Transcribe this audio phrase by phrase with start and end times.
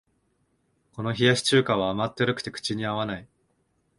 [0.93, 3.27] この冷やし中華は甘ったるくて口に合わない